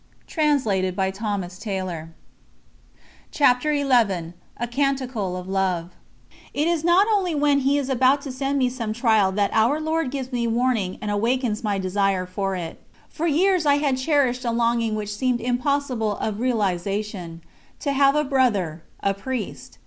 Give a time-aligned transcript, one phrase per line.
[3.31, 5.89] ______________________________CHAPTER XI A CANTICLE OF LOVE
[6.55, 9.79] It is not only when He is about to send me some trial that Our
[9.79, 12.81] Lord gives me warning and awakens my desire for it.
[13.09, 17.43] For years I had cherished a longing which seemed impossible of realisation
[17.81, 19.77] to have a brother a Priest.